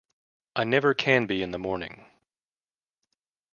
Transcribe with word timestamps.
I 0.55 0.63
never 0.63 0.95
can 0.95 1.27
be 1.27 1.43
in 1.43 1.51
the 1.51 1.59
morning. 1.59 2.07